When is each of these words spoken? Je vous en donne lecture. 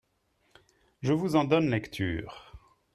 Je 1.03 1.13
vous 1.13 1.35
en 1.35 1.43
donne 1.43 1.69
lecture. 1.69 2.53